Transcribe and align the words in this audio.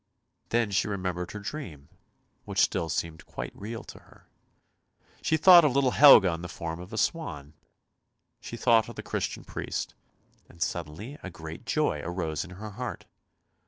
Then 0.49 0.71
she 0.71 0.87
remembered 0.87 1.29
her 1.33 1.39
dream, 1.39 1.87
which 2.45 2.59
still 2.59 2.89
seemed 2.89 3.27
quite 3.27 3.55
real 3.55 3.83
to 3.83 3.99
her. 3.99 4.25
She 5.21 5.37
thought 5.37 5.63
of 5.63 5.73
little 5.75 5.91
Helga 5.91 6.33
in 6.33 6.41
the 6.41 6.49
form 6.49 6.79
of 6.79 6.91
a 6.91 6.97
swan. 6.97 7.53
She 8.39 8.57
thought 8.57 8.89
of 8.89 8.95
the 8.95 9.03
Christian 9.03 9.43
priest, 9.43 9.93
and 10.49 10.59
suddenly 10.59 11.19
a 11.21 11.29
great 11.29 11.67
joy 11.67 12.01
arose 12.03 12.43
in 12.43 12.49
her 12.49 12.71
heart. 12.71 13.05